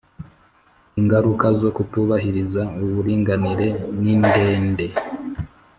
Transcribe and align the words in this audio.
Ingaruka 0.99 1.45
zo 1.61 1.69
kutubahiriza 1.75 2.61
uburinganire 2.83 3.67
nindende 4.01 4.85